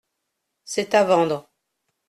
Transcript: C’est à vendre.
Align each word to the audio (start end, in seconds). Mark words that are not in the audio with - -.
C’est 0.63 0.95
à 0.95 1.03
vendre. 1.03 1.47